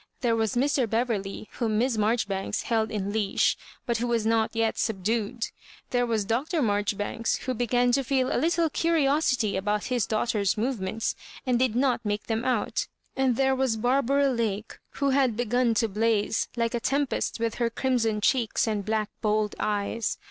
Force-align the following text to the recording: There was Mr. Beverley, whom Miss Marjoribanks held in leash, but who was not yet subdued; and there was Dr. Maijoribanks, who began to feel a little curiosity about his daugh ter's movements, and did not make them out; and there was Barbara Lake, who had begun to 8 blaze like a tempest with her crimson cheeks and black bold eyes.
There 0.21 0.35
was 0.35 0.55
Mr. 0.55 0.89
Beverley, 0.89 1.47
whom 1.59 1.77
Miss 1.77 1.95
Marjoribanks 1.95 2.63
held 2.63 2.89
in 2.89 3.13
leash, 3.13 3.55
but 3.85 3.97
who 3.97 4.07
was 4.07 4.25
not 4.25 4.55
yet 4.55 4.79
subdued; 4.79 5.33
and 5.33 5.51
there 5.91 6.07
was 6.07 6.25
Dr. 6.25 6.59
Maijoribanks, 6.63 7.41
who 7.43 7.53
began 7.53 7.91
to 7.91 8.03
feel 8.03 8.35
a 8.35 8.41
little 8.41 8.67
curiosity 8.67 9.55
about 9.55 9.83
his 9.93 10.07
daugh 10.07 10.31
ter's 10.31 10.57
movements, 10.57 11.13
and 11.45 11.59
did 11.59 11.75
not 11.75 12.03
make 12.03 12.23
them 12.25 12.43
out; 12.43 12.87
and 13.15 13.35
there 13.35 13.53
was 13.53 13.77
Barbara 13.77 14.31
Lake, 14.31 14.79
who 14.93 15.11
had 15.11 15.37
begun 15.37 15.75
to 15.75 15.85
8 15.85 15.93
blaze 15.93 16.47
like 16.57 16.73
a 16.73 16.79
tempest 16.79 17.39
with 17.39 17.53
her 17.61 17.69
crimson 17.69 18.21
cheeks 18.21 18.65
and 18.67 18.83
black 18.83 19.11
bold 19.21 19.53
eyes. 19.59 20.17